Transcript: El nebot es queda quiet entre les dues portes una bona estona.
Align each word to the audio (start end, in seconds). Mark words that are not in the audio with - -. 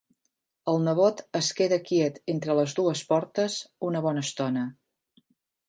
El 0.71 0.79
nebot 0.85 1.19
es 1.39 1.49
queda 1.59 1.79
quiet 1.91 2.17
entre 2.35 2.55
les 2.61 2.75
dues 2.81 3.05
portes 3.13 3.59
una 3.91 4.05
bona 4.07 4.27
estona. 4.29 4.65